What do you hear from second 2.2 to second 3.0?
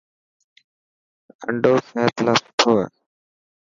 لاءِ سٺو هي.